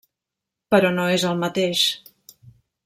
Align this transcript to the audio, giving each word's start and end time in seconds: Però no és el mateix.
Però 0.75 0.91
no 0.95 1.05
és 1.19 1.27
el 1.33 1.39
mateix. 1.45 1.87